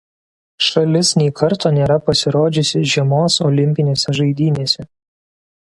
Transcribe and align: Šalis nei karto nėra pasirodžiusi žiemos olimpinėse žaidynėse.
Šalis 0.67 1.11
nei 1.21 1.27
karto 1.41 1.73
nėra 1.75 1.97
pasirodžiusi 2.07 2.83
žiemos 2.95 3.39
olimpinėse 3.51 4.17
žaidynėse. 4.21 4.89